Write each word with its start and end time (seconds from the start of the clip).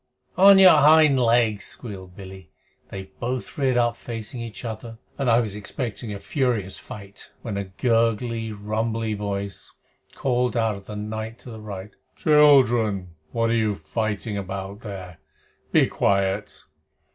"On 0.35 0.57
your 0.57 0.77
hind 0.79 1.19
legs!" 1.19 1.63
squealed 1.63 2.15
Billy. 2.15 2.49
They 2.89 3.11
both 3.19 3.55
reared 3.55 3.77
up 3.77 3.95
facing 3.95 4.41
each 4.41 4.65
other, 4.65 4.97
and 5.19 5.29
I 5.29 5.39
was 5.39 5.53
expecting 5.55 6.11
a 6.11 6.19
furious 6.19 6.79
fight, 6.79 7.29
when 7.43 7.55
a 7.55 7.65
gurgly, 7.65 8.51
rumbly 8.51 9.13
voice, 9.13 9.71
called 10.15 10.57
out 10.57 10.73
of 10.73 10.87
the 10.87 10.95
darkness 10.95 11.43
to 11.43 11.51
the 11.51 11.61
right 11.61 11.91
"Children, 12.15 13.09
what 13.31 13.51
are 13.51 13.53
you 13.53 13.75
fighting 13.75 14.37
about 14.39 14.79
there? 14.79 15.19
Be 15.71 15.85
quiet." 15.85 16.63